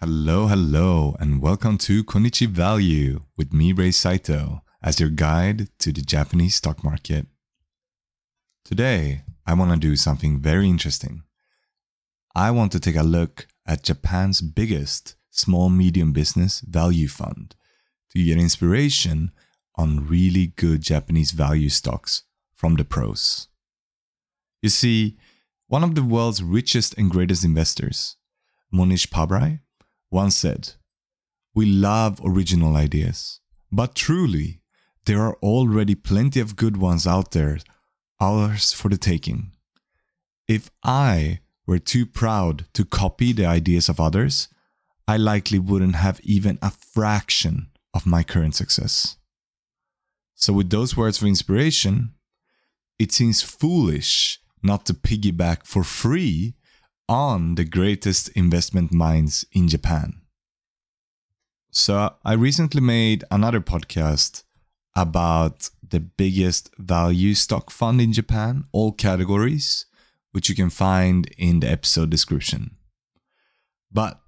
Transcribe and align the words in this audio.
Hello, 0.00 0.48
hello, 0.48 1.16
and 1.18 1.40
welcome 1.40 1.78
to 1.78 2.04
Konichi 2.04 2.46
Value 2.46 3.22
with 3.38 3.54
me, 3.54 3.72
Ray 3.72 3.90
Saito, 3.90 4.60
as 4.82 5.00
your 5.00 5.08
guide 5.08 5.70
to 5.78 5.92
the 5.92 6.02
Japanese 6.02 6.56
stock 6.56 6.84
market. 6.84 7.26
Today, 8.66 9.22
I 9.46 9.54
want 9.54 9.70
to 9.70 9.78
do 9.78 9.96
something 9.96 10.40
very 10.40 10.68
interesting. 10.68 11.22
I 12.34 12.50
want 12.50 12.70
to 12.72 12.80
take 12.80 12.96
a 12.96 13.02
look 13.02 13.46
at 13.64 13.82
Japan's 13.82 14.42
biggest 14.42 15.16
small 15.30 15.70
medium 15.70 16.12
business 16.12 16.60
value 16.60 17.08
fund 17.08 17.54
to 18.10 18.22
get 18.22 18.36
inspiration 18.36 19.30
on 19.76 20.06
really 20.06 20.48
good 20.48 20.82
Japanese 20.82 21.30
value 21.30 21.70
stocks 21.70 22.24
from 22.54 22.74
the 22.74 22.84
pros. 22.84 23.48
You 24.60 24.68
see, 24.68 25.16
one 25.68 25.84
of 25.84 25.94
the 25.94 26.02
world's 26.02 26.42
richest 26.42 26.96
and 26.98 27.10
greatest 27.10 27.44
investors, 27.44 28.16
Mohnish 28.72 29.08
Pabrai, 29.08 29.60
once 30.10 30.36
said, 30.36 30.72
We 31.54 31.66
love 31.66 32.20
original 32.24 32.76
ideas, 32.76 33.40
but 33.70 33.94
truly, 33.94 34.60
there 35.04 35.20
are 35.20 35.36
already 35.42 35.94
plenty 35.94 36.40
of 36.40 36.56
good 36.56 36.76
ones 36.76 37.06
out 37.06 37.30
there, 37.30 37.58
ours 38.20 38.72
for 38.72 38.88
the 38.88 38.96
taking. 38.96 39.52
If 40.48 40.70
I 40.82 41.40
were 41.66 41.78
too 41.78 42.06
proud 42.06 42.66
to 42.72 42.84
copy 42.84 43.32
the 43.32 43.46
ideas 43.46 43.88
of 43.88 44.00
others, 44.00 44.48
I 45.06 45.16
likely 45.16 45.58
wouldn't 45.58 45.96
have 45.96 46.20
even 46.22 46.58
a 46.60 46.70
fraction 46.70 47.68
of 47.94 48.06
my 48.06 48.22
current 48.22 48.54
success. 48.54 49.16
So, 50.34 50.52
with 50.52 50.70
those 50.70 50.96
words 50.96 51.20
of 51.20 51.28
inspiration, 51.28 52.14
it 52.98 53.12
seems 53.12 53.42
foolish 53.42 54.40
not 54.62 54.86
to 54.86 54.94
piggyback 54.94 55.66
for 55.66 55.84
free 55.84 56.54
on 57.08 57.54
the 57.54 57.64
greatest 57.64 58.28
investment 58.30 58.92
minds 58.92 59.44
in 59.52 59.68
Japan. 59.68 60.20
So, 61.70 62.14
I 62.24 62.32
recently 62.32 62.80
made 62.80 63.24
another 63.30 63.60
podcast 63.60 64.42
about 64.96 65.70
the 65.86 66.00
biggest 66.00 66.70
value 66.78 67.34
stock 67.34 67.70
fund 67.70 68.00
in 68.00 68.12
Japan, 68.12 68.64
all 68.72 68.92
categories, 68.92 69.86
which 70.32 70.48
you 70.48 70.54
can 70.54 70.70
find 70.70 71.26
in 71.38 71.60
the 71.60 71.70
episode 71.70 72.10
description. 72.10 72.76
But 73.92 74.20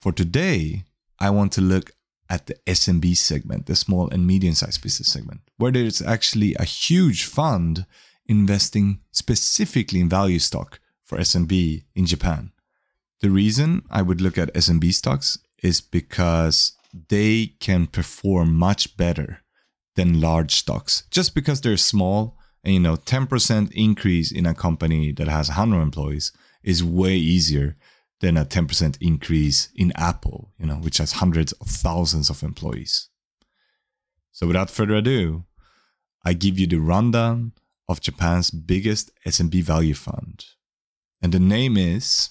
for 0.00 0.12
today, 0.12 0.84
I 1.18 1.30
want 1.30 1.52
to 1.52 1.60
look 1.60 1.92
at 2.28 2.46
the 2.46 2.56
SMB 2.66 3.16
segment, 3.16 3.66
the 3.66 3.76
small 3.76 4.08
and 4.10 4.26
medium 4.26 4.54
sized 4.54 4.82
business 4.82 5.08
segment, 5.08 5.40
where 5.56 5.72
there's 5.72 6.02
actually 6.02 6.54
a 6.54 6.64
huge 6.64 7.24
fund 7.24 7.86
investing 8.26 9.00
specifically 9.10 10.00
in 10.00 10.08
value 10.08 10.38
stock 10.38 10.80
for 11.04 11.18
SMB 11.18 11.84
in 11.94 12.06
Japan. 12.06 12.52
The 13.20 13.30
reason 13.30 13.82
I 13.90 14.02
would 14.02 14.20
look 14.20 14.38
at 14.38 14.52
SMB 14.54 14.92
stocks 14.94 15.38
is 15.62 15.80
because 15.80 16.72
they 17.08 17.54
can 17.60 17.86
perform 17.86 18.54
much 18.54 18.96
better 18.96 19.40
than 19.96 20.20
large 20.20 20.54
stocks 20.54 21.04
just 21.10 21.34
because 21.34 21.60
they're 21.60 21.76
small 21.76 22.36
and 22.62 22.74
you 22.74 22.80
know 22.80 22.96
10% 22.96 23.72
increase 23.72 24.32
in 24.32 24.46
a 24.46 24.54
company 24.54 25.12
that 25.12 25.28
has 25.28 25.48
100 25.48 25.80
employees 25.80 26.32
is 26.62 26.82
way 26.82 27.14
easier 27.14 27.76
than 28.20 28.36
a 28.36 28.44
10% 28.44 28.96
increase 29.00 29.68
in 29.74 29.92
Apple, 29.96 30.50
you 30.58 30.66
know, 30.66 30.76
which 30.76 30.98
has 30.98 31.12
hundreds 31.12 31.52
of 31.52 31.66
thousands 31.66 32.30
of 32.30 32.42
employees. 32.42 33.08
So 34.32 34.46
without 34.46 34.70
further 34.70 34.94
ado, 34.94 35.44
I 36.24 36.32
give 36.32 36.58
you 36.58 36.66
the 36.66 36.78
rundown 36.78 37.52
of 37.88 38.00
Japan's 38.00 38.50
biggest 38.50 39.10
SMB 39.26 39.62
value 39.62 39.94
fund. 39.94 40.44
And 41.22 41.32
the 41.32 41.40
name 41.40 41.76
is 41.76 42.30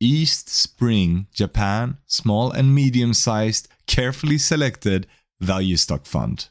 East 0.00 0.48
Spring 0.48 1.26
Japan 1.32 1.98
Small 2.06 2.50
and 2.50 2.74
Medium 2.74 3.12
Sized 3.14 3.68
Carefully 3.86 4.38
Selected 4.38 5.06
Value 5.40 5.76
Stock 5.76 6.06
Fund. 6.06 6.48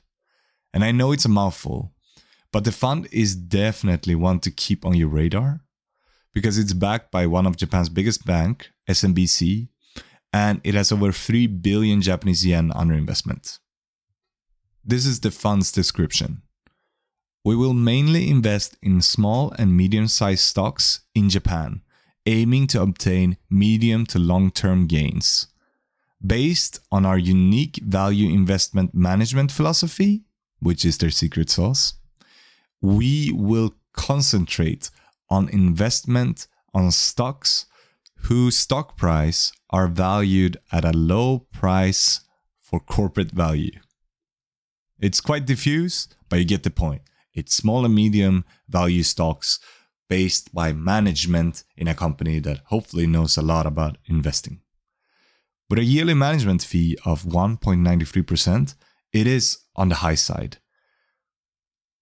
And 0.74 0.84
I 0.84 0.92
know 0.92 1.12
it's 1.12 1.26
a 1.26 1.30
mouthful, 1.30 1.94
but 2.52 2.64
the 2.64 2.72
fund 2.72 3.08
is 3.12 3.36
definitely 3.36 4.16
one 4.16 4.40
to 4.42 4.52
keep 4.52 4.86
on 4.86 4.96
your 4.96 5.08
radar 5.08 5.62
because 6.34 6.58
it's 6.58 6.74
backed 6.74 7.12
by 7.12 7.26
one 7.26 7.46
of 7.46 7.58
Japan's 7.58 7.90
biggest 7.90 8.26
bank, 8.26 8.70
SMBC, 8.90 9.70
and 10.32 10.62
it 10.64 10.76
has 10.76 10.92
over 10.92 11.12
3 11.12 11.48
billion 11.48 12.02
Japanese 12.02 12.46
yen 12.46 12.72
under 12.76 12.94
investment. 12.94 13.60
This 14.86 15.06
is 15.06 15.20
the 15.20 15.32
fund's 15.32 15.72
description. 15.72 16.44
We 17.44 17.56
will 17.56 17.74
mainly 17.74 18.30
invest 18.30 18.78
in 18.82 19.02
small 19.02 19.54
and 19.58 19.76
medium 19.76 20.08
sized 20.08 20.44
stocks 20.44 21.02
in 21.16 21.30
Japan, 21.30 21.82
aiming 22.26 22.68
to 22.68 22.82
obtain 22.82 23.38
medium 23.50 24.06
to 24.08 24.20
long 24.20 24.52
term 24.52 24.88
gains. 24.88 25.48
Based 26.26 26.80
on 26.92 27.06
our 27.06 27.18
unique 27.18 27.78
value 27.78 28.30
investment 28.30 28.94
management 28.94 29.52
philosophy, 29.52 30.24
which 30.60 30.84
is 30.84 30.98
their 30.98 31.12
secret 31.12 31.50
sauce, 31.50 31.94
we 32.82 33.32
will 33.34 33.76
concentrate 33.94 34.90
on 35.30 35.48
investment 35.50 36.48
on 36.74 36.92
stocks 36.92 37.66
whose 38.24 38.58
stock 38.58 38.98
price 38.98 39.52
are 39.70 39.88
valued 39.88 40.58
at 40.72 40.84
a 40.84 40.92
low 40.92 41.40
price 41.54 42.22
for 42.60 42.80
corporate 42.80 43.32
value. 43.32 43.80
It's 45.00 45.22
quite 45.22 45.46
diffuse, 45.46 46.10
but 46.28 46.40
you 46.40 46.46
get 46.46 46.64
the 46.64 46.70
point. 46.70 47.02
It's 47.34 47.56
small 47.56 47.86
and 47.86 47.94
medium 47.94 48.46
value 48.68 49.04
stocks 49.04 49.60
based 50.10 50.54
by 50.54 50.74
management 50.74 51.64
in 51.78 51.88
a 51.88 51.96
company 51.96 52.40
that 52.40 52.62
hopefully 52.66 53.06
knows 53.06 53.38
a 53.38 53.42
lot 53.42 53.66
about 53.66 53.98
investing. 54.06 54.62
With 55.70 55.80
a 55.80 55.84
yearly 55.84 56.16
management 56.16 56.64
fee 56.64 56.98
of 57.06 57.24
1.93%, 57.24 58.76
it 59.14 59.28
is 59.28 59.60
on 59.76 59.90
the 59.90 59.96
high 59.96 60.16
side. 60.16 60.58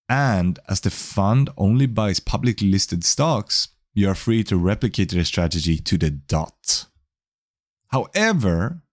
And 0.07 0.57
as 0.69 0.79
the 0.79 0.89
fund 0.89 1.49
only 1.57 1.85
buys 1.85 2.21
publicly 2.21 2.71
listed 2.71 3.03
stocks, 3.03 3.67
you 3.93 4.09
are 4.09 4.15
free 4.15 4.43
to 4.45 4.57
replicate 4.57 5.11
their 5.11 5.25
strategy 5.25 5.79
to 5.79 5.97
the 5.97 6.11
dot. 6.11 6.85
However, 7.89 8.83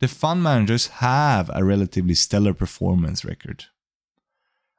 the 0.00 0.08
fund 0.08 0.42
managers 0.42 0.88
have 0.98 1.50
a 1.52 1.64
relatively 1.64 2.14
stellar 2.14 2.54
performance 2.54 3.24
record. 3.24 3.64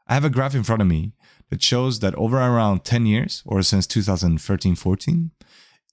I 0.08 0.14
have 0.14 0.26
a 0.26 0.30
graph 0.30 0.56
in 0.56 0.64
front 0.64 0.82
of 0.82 0.88
me 0.88 1.14
that 1.50 1.62
shows 1.62 2.00
that 2.00 2.16
over 2.16 2.38
around 2.38 2.84
10 2.84 3.06
years, 3.06 3.44
or 3.46 3.62
since 3.62 3.88
2013 3.88 4.76
14, 4.76 5.32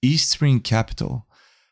East 0.03 0.31
Spring 0.31 0.60
Capital 0.60 1.26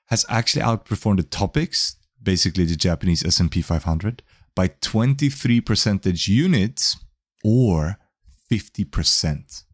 has 0.06 0.24
actually 0.28 0.62
outperformed 0.62 1.16
the 1.18 1.22
Topix, 1.22 1.96
basically 2.22 2.64
the 2.64 2.76
Japanese 2.76 3.24
S&P 3.24 3.62
500, 3.62 4.22
by 4.54 4.68
23 4.68 5.60
percentage 5.60 6.28
units 6.28 6.96
or 7.44 7.98
50%. 8.50 9.64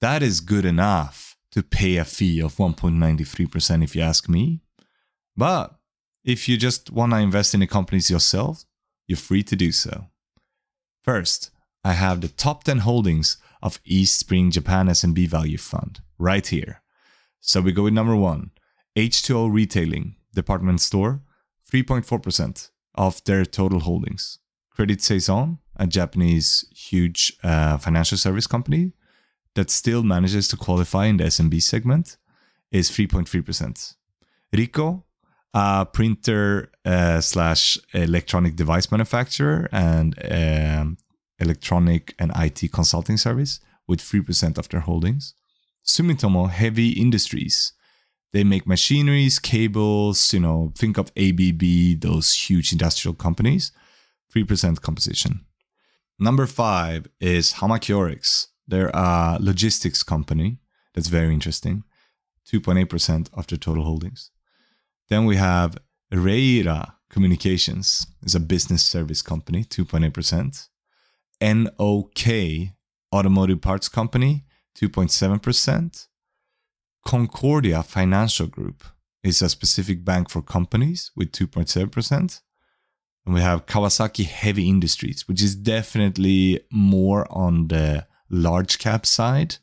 That 0.00 0.22
is 0.22 0.40
good 0.40 0.64
enough 0.64 1.36
to 1.52 1.62
pay 1.62 1.96
a 1.96 2.04
fee 2.04 2.40
of 2.40 2.56
1.93% 2.56 3.82
if 3.82 3.96
you 3.96 4.02
ask 4.02 4.28
me. 4.28 4.60
But 5.36 5.74
if 6.24 6.48
you 6.48 6.56
just 6.56 6.90
want 6.90 7.12
to 7.12 7.18
invest 7.18 7.54
in 7.54 7.60
the 7.60 7.66
companies 7.66 8.10
yourself, 8.10 8.64
you're 9.06 9.16
free 9.16 9.42
to 9.44 9.56
do 9.56 9.72
so. 9.72 10.06
First, 11.02 11.50
I 11.88 11.94
have 11.94 12.20
the 12.20 12.28
top 12.28 12.64
10 12.64 12.80
holdings 12.80 13.38
of 13.62 13.80
East 13.86 14.20
Spring 14.20 14.50
Japan 14.50 14.88
SMB 14.88 15.26
Value 15.26 15.56
Fund 15.56 16.02
right 16.18 16.46
here. 16.46 16.82
So 17.40 17.62
we 17.62 17.72
go 17.72 17.84
with 17.84 17.94
number 17.94 18.14
1, 18.14 18.50
H2O 18.94 19.50
Retailing 19.50 20.16
Department 20.34 20.82
Store, 20.82 21.22
3.4% 21.72 22.68
of 22.94 23.24
their 23.24 23.46
total 23.46 23.80
holdings. 23.80 24.38
Credit 24.70 25.00
Saison, 25.00 25.60
a 25.76 25.86
Japanese 25.86 26.66
huge 26.72 27.38
uh, 27.42 27.78
financial 27.78 28.18
service 28.18 28.46
company 28.46 28.92
that 29.54 29.70
still 29.70 30.02
manages 30.02 30.46
to 30.48 30.58
qualify 30.58 31.06
in 31.06 31.16
the 31.16 31.24
SMB 31.24 31.62
segment, 31.62 32.18
is 32.70 32.90
3.3%. 32.90 33.94
Ricoh, 34.52 35.04
a 35.54 35.86
printer 35.86 36.70
uh, 36.84 37.22
slash 37.22 37.78
electronic 37.94 38.56
device 38.56 38.90
manufacturer 38.90 39.70
and 39.72 40.14
um, 40.30 40.98
electronic 41.38 42.14
and 42.18 42.32
IT 42.36 42.72
consulting 42.72 43.16
service, 43.16 43.60
with 43.86 44.00
3% 44.00 44.58
of 44.58 44.68
their 44.68 44.80
holdings. 44.80 45.34
Sumitomo 45.84 46.50
Heavy 46.50 46.90
Industries. 46.90 47.72
They 48.32 48.44
make 48.44 48.66
machineries, 48.66 49.38
cables, 49.38 50.32
you 50.34 50.40
know, 50.40 50.72
think 50.76 50.98
of 50.98 51.10
ABB, 51.16 52.00
those 52.00 52.34
huge 52.34 52.72
industrial 52.72 53.14
companies. 53.14 53.72
3% 54.34 54.82
composition. 54.82 55.46
Number 56.18 56.46
five 56.46 57.06
is 57.20 57.54
Hamakyorex. 57.54 58.48
They're 58.66 58.90
a 58.92 59.38
logistics 59.40 60.02
company. 60.02 60.58
That's 60.94 61.08
very 61.08 61.32
interesting. 61.32 61.84
2.8% 62.52 63.28
of 63.32 63.46
their 63.46 63.58
total 63.58 63.84
holdings. 63.84 64.30
Then 65.08 65.24
we 65.24 65.36
have 65.36 65.78
Relia 66.12 66.92
Communications. 67.08 68.06
It's 68.22 68.34
a 68.34 68.40
business 68.40 68.82
service 68.82 69.22
company, 69.22 69.64
2.8%. 69.64 70.68
NOK 71.40 72.72
Automotive 73.14 73.60
Parts 73.60 73.88
Company, 73.88 74.44
2.7%. 74.76 76.06
Concordia 77.06 77.82
Financial 77.82 78.46
Group 78.46 78.84
is 79.22 79.42
a 79.42 79.48
specific 79.48 80.04
bank 80.04 80.30
for 80.30 80.42
companies 80.42 81.10
with 81.16 81.32
2.7%. 81.32 82.40
And 83.24 83.34
we 83.34 83.40
have 83.40 83.66
Kawasaki 83.66 84.24
Heavy 84.26 84.68
Industries, 84.68 85.28
which 85.28 85.42
is 85.42 85.54
definitely 85.54 86.60
more 86.72 87.26
on 87.30 87.68
the 87.68 88.06
large 88.30 88.78
cap 88.78 89.04
side, 89.04 89.56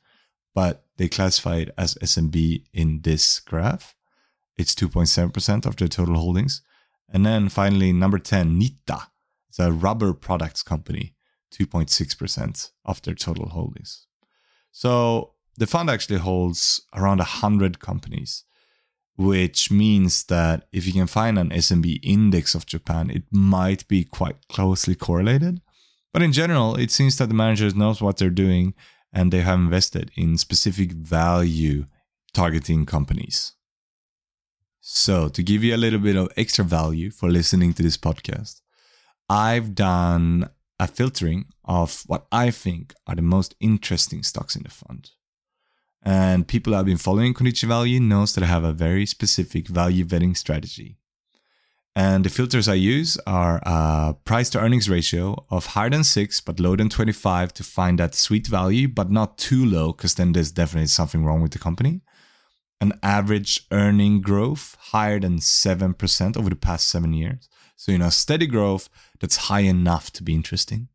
but 0.54 0.86
they 0.98 1.08
classify 1.08 1.58
it 1.58 1.72
as 1.78 1.96
SMB 1.96 2.64
in 2.74 3.02
this 3.02 3.40
graph. 3.40 3.96
It's 4.58 4.76
2.7% 4.76 5.66
of 5.66 5.76
their 5.76 5.88
total 5.88 6.16
holdings. 6.16 6.62
And 7.12 7.26
then 7.26 7.50
finally, 7.50 7.92
number 7.92 8.20
10, 8.20 8.60
Nitta. 8.60 9.08
It's 9.50 9.60
a 9.60 9.72
rubber 9.72 10.14
products 10.14 10.64
company, 10.64 11.15
2.6% 11.58 12.72
of 12.86 13.02
their 13.02 13.16
total 13.16 13.50
holdings. 13.50 14.08
So 14.72 15.34
the 15.58 15.68
fund 15.68 15.90
actually 15.90 16.20
holds 16.20 16.82
around 16.94 17.20
100 17.20 17.80
companies, 17.80 18.44
which 19.16 19.72
means 19.72 20.26
that 20.26 20.68
if 20.72 20.86
you 20.86 20.94
can 20.94 21.08
find 21.08 21.40
an 21.40 21.52
SMB 21.52 22.00
index 22.04 22.56
of 22.56 22.66
Japan, 22.66 23.10
it 23.10 23.24
might 23.32 23.88
be 23.88 24.04
quite 24.04 24.48
closely 24.50 24.96
correlated. 24.96 25.62
But 26.12 26.22
in 26.22 26.34
general, 26.34 26.76
it 26.76 26.92
seems 26.92 27.18
that 27.18 27.28
the 27.28 27.36
managers 27.36 27.76
knows 27.76 28.02
what 28.02 28.18
they're 28.18 28.30
doing 28.30 28.74
and 29.14 29.32
they 29.32 29.42
have 29.42 29.60
invested 29.60 30.12
in 30.16 30.38
specific 30.38 30.92
value 30.92 31.86
targeting 32.34 32.86
companies. 32.86 33.54
So, 34.82 35.30
to 35.30 35.42
give 35.42 35.64
you 35.64 35.74
a 35.74 35.78
little 35.78 36.00
bit 36.00 36.16
of 36.16 36.30
extra 36.38 36.64
value 36.64 37.10
for 37.10 37.30
listening 37.30 37.74
to 37.74 37.84
this 37.84 37.98
podcast, 37.98 38.62
I've 39.28 39.74
done 39.74 40.50
a 40.80 40.88
filtering 40.88 41.46
of 41.64 42.04
what 42.08 42.28
I 42.32 42.52
think 42.52 42.94
are 43.08 43.16
the 43.16 43.22
most 43.22 43.56
interesting 43.60 44.24
stocks 44.24 44.56
in 44.56 44.64
the 44.64 44.70
fund. 44.70 45.12
And 46.04 46.48
people 46.48 46.72
that 46.72 46.78
have 46.78 46.86
been 46.86 46.98
following 46.98 47.34
Konichi 47.34 47.68
Value 47.68 48.00
knows 48.00 48.36
that 48.36 48.44
I 48.44 48.48
have 48.48 48.64
a 48.64 48.74
very 48.74 49.06
specific 49.06 49.68
value 49.68 50.06
vetting 50.06 50.38
strategy. 50.38 50.98
And 51.96 52.26
the 52.26 52.30
filters 52.30 52.68
I 52.68 52.74
use 52.74 53.18
are 53.26 53.62
a 53.66 54.16
price 54.26 54.50
to 54.52 54.60
earnings 54.60 54.90
ratio 54.90 55.46
of 55.50 55.68
higher 55.68 55.90
than 55.90 56.04
6 56.04 56.42
but 56.42 56.60
lower 56.60 56.76
than 56.76 56.90
25 56.90 57.54
to 57.54 57.64
find 57.64 58.00
that 58.00 58.14
sweet 58.14 58.48
value, 58.48 58.90
but 58.90 59.10
not 59.10 59.38
too 59.38 59.66
low 59.66 59.94
because 59.94 60.16
then 60.16 60.34
there's 60.34 60.52
definitely 60.52 60.88
something 60.88 61.24
wrong 61.24 61.42
with 61.42 61.54
the 61.54 61.60
company. 61.60 62.02
An 62.82 63.00
average 63.02 63.66
earning 63.72 64.20
growth 64.20 64.76
higher 64.92 65.22
than 65.22 65.40
7% 65.40 66.38
over 66.38 66.50
the 66.50 66.56
past 66.58 66.90
7 66.90 67.14
years. 67.14 67.48
So, 67.76 67.92
you 67.92 67.98
know, 67.98 68.10
steady 68.10 68.48
growth 68.48 68.90
that's 69.20 69.38
high 69.48 69.62
enough 69.62 70.12
to 70.14 70.24
be 70.24 70.34
interesting. 70.34 70.88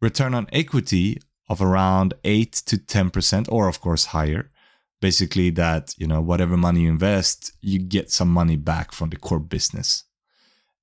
Return 0.00 0.34
on 0.34 0.48
equity 0.52 1.18
of 1.48 1.60
around 1.60 2.14
8 2.24 2.52
to 2.52 2.76
10% 2.76 3.48
or 3.50 3.68
of 3.68 3.80
course 3.80 4.06
higher. 4.06 4.50
Basically 5.00 5.50
that 5.50 5.94
you 5.98 6.06
know 6.06 6.20
whatever 6.20 6.56
money 6.56 6.82
you 6.82 6.88
invest 6.88 7.52
you 7.60 7.80
get 7.80 8.12
some 8.12 8.28
money 8.28 8.56
back 8.56 8.92
from 8.92 9.10
the 9.10 9.16
core 9.16 9.40
business. 9.40 10.04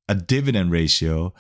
A 0.09 0.15
dividend 0.15 0.71
ratio 0.71 1.33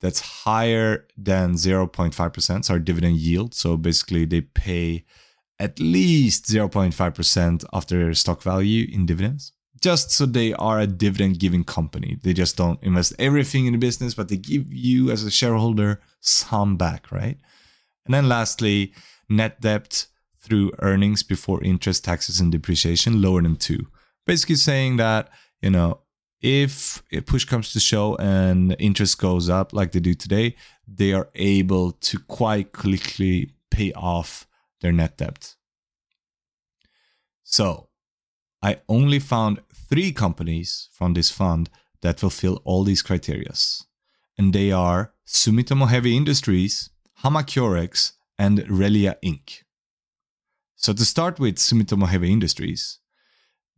that's 0.00 0.20
higher 0.44 1.06
than 1.16 1.54
0.5% 1.54 2.64
so 2.64 2.74
our 2.74 2.78
dividend 2.78 3.16
yield. 3.16 3.54
So 3.54 3.76
basically 3.76 4.26
they 4.26 4.42
pay 4.42 5.04
at 5.58 5.80
least 5.80 6.44
0.5% 6.44 7.64
of 7.72 7.86
their 7.86 8.12
stock 8.12 8.42
value 8.42 8.86
in 8.92 9.06
dividends 9.06 9.52
just 9.82 10.10
so 10.10 10.26
they 10.26 10.52
are 10.54 10.80
a 10.80 10.86
dividend 10.86 11.38
giving 11.38 11.64
company 11.64 12.18
they 12.22 12.32
just 12.32 12.56
don't 12.56 12.82
invest 12.82 13.12
everything 13.18 13.66
in 13.66 13.72
the 13.72 13.78
business 13.78 14.14
but 14.14 14.28
they 14.28 14.36
give 14.36 14.72
you 14.72 15.10
as 15.10 15.22
a 15.24 15.30
shareholder 15.30 16.00
some 16.20 16.76
back 16.76 17.10
right 17.12 17.38
and 18.06 18.14
then 18.14 18.28
lastly, 18.28 18.94
net 19.28 19.60
debt 19.60 20.06
through 20.40 20.72
earnings 20.80 21.22
before 21.22 21.62
interest, 21.62 22.04
taxes, 22.04 22.40
and 22.40 22.52
depreciation 22.52 23.20
lower 23.20 23.42
than 23.42 23.56
two. 23.56 23.88
Basically 24.24 24.54
saying 24.54 24.96
that, 24.96 25.28
you 25.60 25.70
know, 25.70 26.00
if 26.40 27.02
a 27.12 27.20
push 27.20 27.44
comes 27.44 27.72
to 27.72 27.80
show 27.80 28.16
and 28.16 28.76
interest 28.78 29.18
goes 29.18 29.48
up 29.48 29.72
like 29.72 29.92
they 29.92 30.00
do 30.00 30.14
today, 30.14 30.54
they 30.86 31.12
are 31.12 31.28
able 31.34 31.92
to 31.92 32.18
quite 32.20 32.72
quickly 32.72 33.50
pay 33.70 33.92
off 33.92 34.46
their 34.80 34.92
net 34.92 35.18
debt. 35.18 35.56
So 37.42 37.88
I 38.66 38.80
only 38.88 39.20
found 39.20 39.60
three 39.72 40.10
companies 40.10 40.88
from 40.90 41.14
this 41.14 41.30
fund 41.30 41.70
that 42.02 42.18
fulfill 42.18 42.60
all 42.64 42.82
these 42.82 43.00
criterias. 43.00 43.84
And 44.36 44.52
they 44.52 44.72
are 44.72 45.12
Sumitomo 45.24 45.86
Heavy 45.86 46.16
Industries, 46.16 46.90
Hamakyorex, 47.22 48.14
and 48.36 48.58
Relia 48.66 49.14
Inc. 49.24 49.62
So 50.74 50.92
to 50.92 51.04
start 51.04 51.38
with 51.38 51.58
Sumitomo 51.58 52.08
Heavy 52.08 52.32
Industries, 52.32 52.98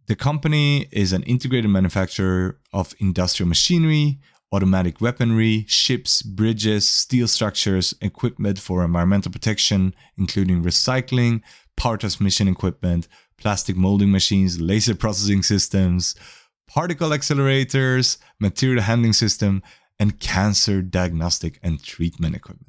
the 0.06 0.16
company 0.16 0.88
is 0.90 1.12
an 1.12 1.22
integrated 1.24 1.70
manufacturer 1.70 2.58
of 2.72 2.94
industrial 2.98 3.50
machinery, 3.50 4.18
automatic 4.52 5.02
weaponry, 5.02 5.66
ships, 5.68 6.22
bridges, 6.22 6.88
steel 6.88 7.28
structures, 7.28 7.92
equipment 8.00 8.58
for 8.58 8.82
environmental 8.82 9.30
protection, 9.30 9.94
including 10.16 10.62
recycling, 10.62 11.42
power 11.76 11.98
transmission 11.98 12.48
equipment, 12.48 13.06
plastic 13.38 13.76
molding 13.76 14.10
machines, 14.10 14.60
laser 14.60 14.94
processing 14.94 15.42
systems, 15.42 16.14
particle 16.66 17.10
accelerators, 17.10 18.18
material 18.38 18.82
handling 18.82 19.12
system, 19.12 19.62
and 19.98 20.20
cancer 20.20 20.82
diagnostic 20.82 21.58
and 21.62 21.82
treatment 21.82 22.36
equipment 22.36 22.68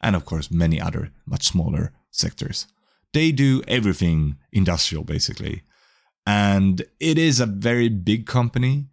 and 0.00 0.16
of 0.16 0.24
course 0.24 0.50
many 0.50 0.80
other 0.80 1.10
much 1.26 1.46
smaller 1.46 1.92
sectors. 2.10 2.66
They 3.12 3.32
do 3.32 3.62
everything 3.68 4.36
industrial 4.52 5.04
basically. 5.04 5.62
And 6.26 6.82
it 7.00 7.18
is 7.18 7.40
a 7.40 7.46
very 7.46 7.88
big 7.88 8.26
company 8.26 8.86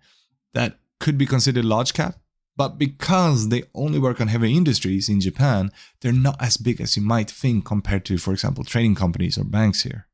that 0.54 0.80
could 1.00 1.18
be 1.18 1.26
considered 1.26 1.66
large 1.66 1.94
cap, 1.94 2.16
but 2.56 2.80
because 2.80 3.50
they 3.50 3.64
only 3.76 4.00
work 4.00 4.20
on 4.20 4.28
heavy 4.28 4.56
industries 4.56 5.10
in 5.10 5.22
Japan, 5.22 5.72
they're 6.02 6.12
not 6.12 6.42
as 6.42 6.58
big 6.58 6.82
as 6.82 6.98
you 6.98 7.04
might 7.04 7.30
think 7.30 7.66
compared 7.66 8.06
to, 8.06 8.18
for 8.18 8.34
example, 8.34 8.64
trading 8.64 8.96
companies 8.96 9.38
or 9.38 9.44
banks 9.44 9.84
here. 9.84 10.07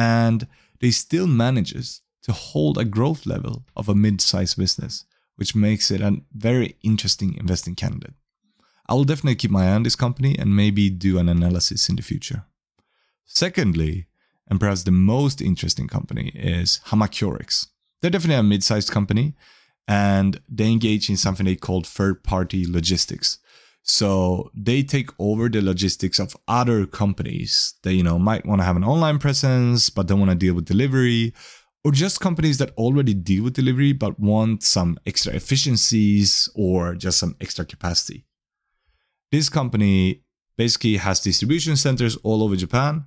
And 0.00 0.46
they 0.80 0.92
still 0.92 1.26
manages 1.26 2.00
to 2.22 2.32
hold 2.32 2.78
a 2.78 2.86
growth 2.86 3.26
level 3.26 3.66
of 3.76 3.86
a 3.86 3.94
mid-sized 3.94 4.56
business, 4.56 5.04
which 5.36 5.54
makes 5.54 5.90
it 5.90 6.00
a 6.00 6.22
very 6.32 6.76
interesting 6.82 7.34
investing 7.34 7.74
candidate. 7.74 8.14
I 8.88 8.94
will 8.94 9.04
definitely 9.04 9.34
keep 9.36 9.50
my 9.50 9.66
eye 9.68 9.74
on 9.74 9.82
this 9.82 9.96
company 9.96 10.38
and 10.38 10.56
maybe 10.56 10.88
do 10.88 11.18
an 11.18 11.28
analysis 11.28 11.90
in 11.90 11.96
the 11.96 12.02
future. 12.02 12.44
Secondly, 13.26 14.06
and 14.48 14.58
perhaps 14.58 14.84
the 14.84 14.90
most 14.90 15.42
interesting 15.42 15.86
company 15.86 16.32
is 16.34 16.80
Hamakyorex. 16.86 17.66
They're 18.00 18.10
definitely 18.10 18.40
a 18.40 18.42
mid-sized 18.42 18.90
company 18.90 19.34
and 19.86 20.40
they 20.48 20.70
engage 20.70 21.10
in 21.10 21.18
something 21.18 21.44
they 21.44 21.56
call 21.56 21.82
third-party 21.82 22.64
logistics. 22.66 23.38
So 23.82 24.50
they 24.54 24.82
take 24.82 25.10
over 25.18 25.48
the 25.48 25.62
logistics 25.62 26.18
of 26.18 26.36
other 26.46 26.86
companies 26.86 27.74
that 27.82 27.94
you 27.94 28.02
know 28.02 28.18
might 28.18 28.46
want 28.46 28.60
to 28.60 28.64
have 28.64 28.76
an 28.76 28.84
online 28.84 29.18
presence 29.18 29.90
but 29.90 30.06
don't 30.06 30.20
want 30.20 30.30
to 30.30 30.36
deal 30.36 30.54
with 30.54 30.66
delivery 30.66 31.34
or 31.82 31.92
just 31.92 32.20
companies 32.20 32.58
that 32.58 32.72
already 32.76 33.14
deal 33.14 33.44
with 33.44 33.54
delivery 33.54 33.92
but 33.92 34.20
want 34.20 34.62
some 34.62 34.98
extra 35.06 35.32
efficiencies 35.32 36.48
or 36.54 36.94
just 36.94 37.18
some 37.18 37.36
extra 37.40 37.64
capacity. 37.64 38.26
This 39.32 39.48
company 39.48 40.22
basically 40.56 40.96
has 40.98 41.20
distribution 41.20 41.76
centers 41.76 42.16
all 42.16 42.42
over 42.42 42.56
Japan 42.56 43.06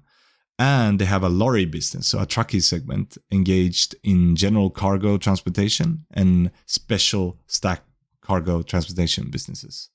and 0.58 1.00
they 1.00 1.06
have 1.06 1.24
a 1.24 1.30
lorry 1.30 1.66
business, 1.66 2.08
so 2.08 2.20
a 2.20 2.26
trucking 2.26 2.62
segment 2.62 3.18
engaged 3.32 3.96
in 4.04 4.36
general 4.36 4.70
cargo 4.70 5.18
transportation 5.18 6.06
and 6.12 6.52
special 6.66 7.40
stack 7.48 7.84
cargo 8.22 8.62
transportation 8.62 9.30
businesses. 9.30 9.90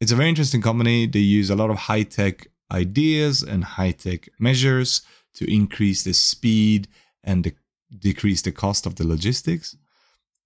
It's 0.00 0.12
a 0.12 0.16
very 0.16 0.28
interesting 0.28 0.62
company. 0.62 1.06
They 1.06 1.20
use 1.20 1.50
a 1.50 1.56
lot 1.56 1.70
of 1.70 1.76
high 1.76 2.04
tech 2.04 2.46
ideas 2.72 3.42
and 3.42 3.64
high 3.64 3.92
tech 3.92 4.28
measures 4.38 5.02
to 5.34 5.52
increase 5.52 6.04
the 6.04 6.14
speed 6.14 6.88
and 7.22 7.52
decrease 7.98 8.42
the 8.42 8.52
cost 8.52 8.86
of 8.86 8.96
the 8.96 9.06
logistics. 9.06 9.76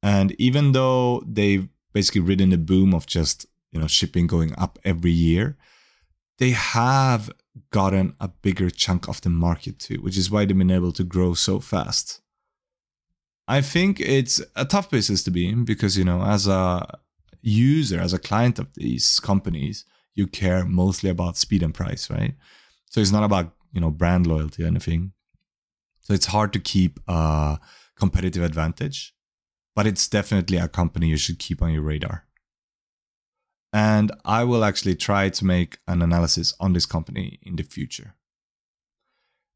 And 0.03 0.33
even 0.39 0.73
though 0.73 1.23
they've 1.27 1.69
basically 1.95 2.21
ridden 2.21 2.51
the 2.51 2.59
boom 2.59 2.93
of 2.93 3.07
just 3.07 3.47
you 3.75 3.81
know 3.81 3.87
shipping 3.87 4.27
going 4.27 4.55
up 4.59 4.79
every 4.85 5.11
year 5.11 5.57
they 6.39 6.51
have 6.51 7.31
gotten 7.71 8.15
a 8.21 8.29
bigger 8.29 8.69
chunk 8.69 9.09
of 9.09 9.21
the 9.23 9.31
market 9.31 9.79
too 9.79 9.97
which 10.03 10.19
is 10.19 10.31
why 10.31 10.45
they've 10.45 10.59
been 10.59 10.71
able 10.71 10.93
to 10.93 11.05
grow 11.05 11.33
so 11.33 11.61
fast 11.61 12.21
i 13.49 13.61
think 13.61 14.01
it's 14.01 14.43
a 14.57 14.65
tough 14.65 14.91
business 14.91 15.23
to 15.23 15.31
be 15.31 15.49
in 15.49 15.65
because 15.65 15.97
you 15.97 16.05
know 16.05 16.23
as 16.23 16.47
a 16.47 16.99
user 17.51 18.01
as 18.01 18.13
a 18.13 18.19
client 18.19 18.59
of 18.59 18.73
these 18.75 19.21
companies 19.21 19.85
you 20.15 20.27
care 20.27 20.65
mostly 20.65 21.11
about 21.11 21.37
speed 21.37 21.63
and 21.63 21.75
price 21.75 22.11
right 22.11 22.35
so 22.87 23.01
it's 23.01 23.13
not 23.13 23.25
about 23.25 23.53
you 23.73 23.81
know 23.81 23.91
brand 23.91 24.27
loyalty 24.27 24.65
or 24.65 24.67
anything 24.67 25.13
so 26.01 26.15
it's 26.15 26.27
hard 26.27 26.53
to 26.53 26.59
keep 26.59 27.01
a 27.09 27.59
competitive 27.97 28.43
advantage 28.43 29.15
but 29.75 29.87
it's 29.87 30.09
definitely 30.09 30.59
a 30.59 30.69
company 30.69 31.09
you 31.09 31.17
should 31.17 31.39
keep 31.39 31.61
on 31.61 31.73
your 31.73 31.83
radar 31.83 32.25
and 33.75 34.13
I 34.25 34.45
will 34.45 34.65
actually 34.65 34.95
try 34.95 35.29
to 35.31 35.45
make 35.45 35.79
an 35.89 36.01
analysis 36.01 36.55
on 36.61 36.75
this 36.75 36.87
company 36.87 37.41
in 37.43 37.57
the 37.57 37.65
future. 37.65 38.15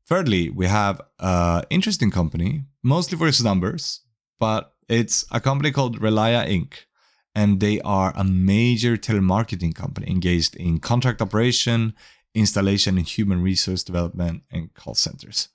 Thirdly, 0.08 0.50
we 0.50 0.66
have 0.66 1.00
an 1.20 1.62
interesting 1.70 2.10
company, 2.10 2.64
mostly 2.82 3.16
for 3.16 3.28
its 3.28 3.40
numbers, 3.40 4.00
but 4.40 4.74
it's 4.88 5.24
a 5.30 5.40
company 5.40 5.70
called 5.70 6.00
Relia 6.00 6.44
Inc. 6.48 6.87
And 7.38 7.60
they 7.60 7.80
are 7.82 8.12
a 8.16 8.24
major 8.24 8.96
telemarketing 8.96 9.72
company 9.72 10.10
engaged 10.10 10.56
in 10.56 10.80
contract 10.80 11.22
operation, 11.22 11.94
installation 12.34 12.98
in 12.98 13.04
human 13.04 13.40
resource 13.42 13.84
development, 13.84 14.42
and 14.50 14.74
call 14.74 14.96
centers. 14.96 15.48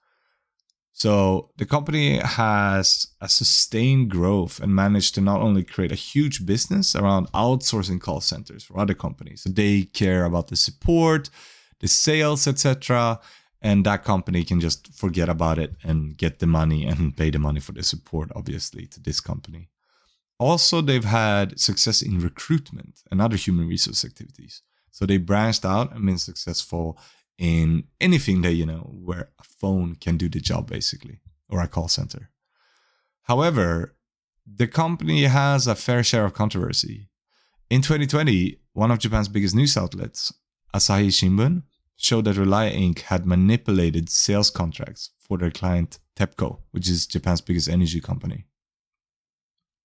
So 0.93 1.49
the 1.57 1.65
company 1.65 2.19
has 2.19 3.07
a 3.19 3.27
sustained 3.27 4.09
growth 4.09 4.61
and 4.61 4.73
managed 4.73 5.15
to 5.15 5.21
not 5.21 5.41
only 5.41 5.65
create 5.65 5.91
a 5.91 6.05
huge 6.11 6.45
business 6.45 6.95
around 6.95 7.29
outsourcing 7.33 7.99
call 7.99 8.21
centers 8.21 8.63
for 8.63 8.79
other 8.79 8.93
companies. 8.93 9.41
So 9.41 9.49
they 9.49 9.83
care 9.83 10.23
about 10.23 10.47
the 10.47 10.55
support, 10.55 11.29
the 11.81 11.89
sales, 11.89 12.47
etc. 12.47 13.19
And 13.61 13.85
that 13.85 14.05
company 14.05 14.45
can 14.45 14.61
just 14.61 14.93
forget 14.93 15.27
about 15.27 15.59
it 15.59 15.75
and 15.83 16.15
get 16.15 16.39
the 16.39 16.47
money 16.47 16.85
and 16.85 17.17
pay 17.17 17.29
the 17.29 17.39
money 17.39 17.59
for 17.59 17.73
the 17.73 17.83
support, 17.83 18.31
obviously, 18.33 18.85
to 18.87 19.01
this 19.01 19.19
company. 19.19 19.67
Also, 20.39 20.81
they've 20.81 21.05
had 21.05 21.59
success 21.59 22.01
in 22.01 22.19
recruitment 22.19 23.01
and 23.09 23.21
other 23.21 23.37
human 23.37 23.67
resource 23.67 24.03
activities. 24.03 24.61
So 24.91 25.05
they 25.05 25.17
branched 25.17 25.65
out 25.65 25.93
and 25.93 26.05
been 26.05 26.17
successful 26.17 26.97
in 27.37 27.85
anything 27.99 28.41
that 28.41 28.53
you 28.53 28.65
know 28.65 28.89
where 28.93 29.29
a 29.39 29.43
phone 29.43 29.95
can 29.95 30.17
do 30.17 30.29
the 30.29 30.39
job 30.39 30.69
basically 30.69 31.19
or 31.49 31.61
a 31.61 31.67
call 31.67 31.87
center 31.87 32.29
however 33.23 33.95
the 34.45 34.67
company 34.67 35.23
has 35.23 35.67
a 35.67 35.75
fair 35.75 36.03
share 36.03 36.25
of 36.25 36.33
controversy 36.33 37.09
in 37.69 37.81
2020 37.81 38.59
one 38.73 38.91
of 38.91 38.99
japan's 38.99 39.27
biggest 39.27 39.55
news 39.55 39.75
outlets 39.75 40.31
asahi 40.75 41.07
shimbun 41.07 41.63
showed 41.95 42.25
that 42.25 42.35
Relia 42.35 42.75
Inc. 42.75 43.01
had 43.01 43.25
manipulated 43.25 44.09
sales 44.09 44.49
contracts 44.49 45.11
for 45.19 45.37
their 45.37 45.51
client 45.51 45.99
TEPCO, 46.17 46.59
which 46.71 46.89
is 46.89 47.05
Japan's 47.05 47.39
biggest 47.39 47.69
energy 47.69 48.01
company. 48.01 48.45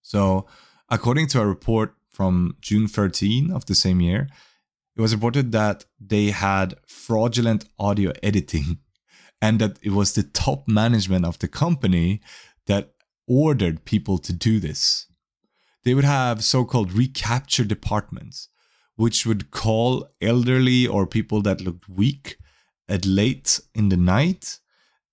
So, 0.08 0.46
according 0.88 1.26
to 1.28 1.42
a 1.42 1.46
report 1.46 1.94
from 2.08 2.56
June 2.62 2.88
13 2.88 3.50
of 3.50 3.66
the 3.66 3.74
same 3.74 4.00
year, 4.00 4.26
it 4.96 5.02
was 5.02 5.14
reported 5.14 5.52
that 5.52 5.84
they 6.00 6.30
had 6.30 6.76
fraudulent 6.86 7.66
audio 7.78 8.12
editing 8.22 8.78
and 9.42 9.58
that 9.58 9.78
it 9.82 9.92
was 9.92 10.14
the 10.14 10.22
top 10.22 10.66
management 10.66 11.26
of 11.26 11.38
the 11.40 11.46
company 11.46 12.22
that 12.64 12.94
ordered 13.26 13.84
people 13.84 14.16
to 14.20 14.32
do 14.32 14.58
this. 14.58 15.08
They 15.84 15.92
would 15.92 16.04
have 16.04 16.42
so 16.42 16.64
called 16.64 16.94
recapture 16.94 17.64
departments, 17.64 18.48
which 18.96 19.26
would 19.26 19.50
call 19.50 20.08
elderly 20.22 20.86
or 20.86 21.06
people 21.06 21.42
that 21.42 21.60
looked 21.60 21.86
weak 21.86 22.38
at 22.88 23.04
late 23.04 23.60
in 23.74 23.90
the 23.90 23.98
night 23.98 24.58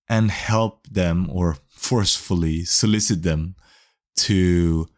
and 0.08 0.30
help 0.30 0.86
them 0.86 1.28
or 1.30 1.58
forcefully 1.68 2.64
solicit 2.64 3.24
them 3.24 3.56
to 4.16 4.88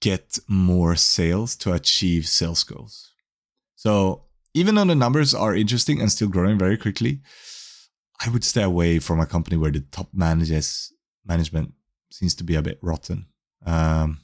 get 0.00 0.38
more 0.48 0.96
sales 0.96 1.56
to 1.56 1.72
achieve 1.72 2.26
sales 2.26 2.62
goals. 2.64 3.12
So 3.74 4.24
even 4.54 4.74
though 4.74 4.84
the 4.84 4.94
numbers 4.94 5.34
are 5.34 5.54
interesting 5.54 6.00
and 6.00 6.10
still 6.10 6.28
growing 6.28 6.58
very 6.58 6.76
quickly, 6.76 7.20
I 8.24 8.30
would 8.30 8.44
stay 8.44 8.62
away 8.62 8.98
from 8.98 9.20
a 9.20 9.26
company 9.26 9.56
where 9.56 9.72
the 9.72 9.80
top 9.80 10.08
managers 10.12 10.92
management 11.26 11.72
seems 12.10 12.34
to 12.36 12.44
be 12.44 12.54
a 12.54 12.62
bit 12.62 12.78
rotten. 12.80 13.26
Um, 13.66 14.20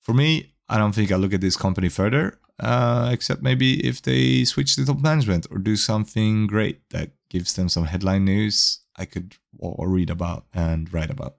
for 0.00 0.14
me, 0.14 0.54
I 0.68 0.78
don't 0.78 0.94
think 0.94 1.12
I 1.12 1.16
look 1.16 1.34
at 1.34 1.40
this 1.40 1.56
company 1.56 1.88
further, 1.88 2.38
uh, 2.60 3.10
except 3.12 3.42
maybe 3.42 3.86
if 3.86 4.00
they 4.02 4.44
switch 4.44 4.76
the 4.76 4.84
top 4.84 5.00
management 5.00 5.46
or 5.50 5.58
do 5.58 5.76
something 5.76 6.46
great 6.46 6.88
that 6.90 7.10
gives 7.28 7.54
them 7.54 7.68
some 7.68 7.84
headline 7.84 8.24
news 8.24 8.80
I 8.96 9.04
could 9.04 9.36
or 9.58 9.88
read 9.88 10.10
about 10.10 10.46
and 10.52 10.92
write 10.92 11.10
about. 11.10 11.36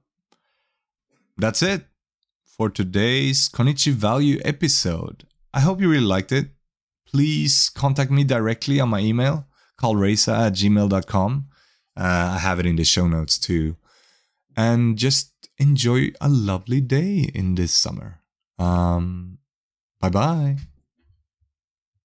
That's 1.39 1.63
it 1.63 1.85
for 2.45 2.69
today's 2.69 3.49
Konichi 3.49 3.91
Value 3.91 4.39
episode. 4.43 5.25
I 5.53 5.61
hope 5.61 5.81
you 5.81 5.89
really 5.89 6.05
liked 6.05 6.31
it 6.31 6.49
please 7.11 7.69
contact 7.69 8.11
me 8.11 8.23
directly 8.23 8.79
on 8.79 8.89
my 8.89 8.99
email, 8.99 9.47
callreza 9.79 10.47
at 10.47 10.53
gmail.com. 10.53 11.47
Uh, 11.97 12.31
I 12.35 12.37
have 12.37 12.59
it 12.59 12.65
in 12.65 12.75
the 12.75 12.83
show 12.83 13.07
notes 13.07 13.37
too. 13.37 13.75
And 14.55 14.97
just 14.97 15.33
enjoy 15.57 16.11
a 16.21 16.29
lovely 16.29 16.81
day 16.81 17.29
in 17.33 17.55
this 17.55 17.73
summer. 17.73 18.21
Um, 18.57 19.39
bye 19.99 20.09
bye. 20.09 20.57